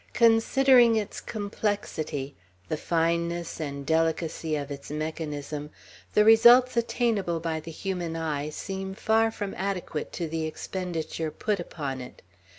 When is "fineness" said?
2.75-3.59